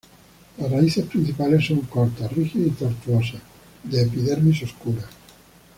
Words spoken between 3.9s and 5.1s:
epidermis oscura.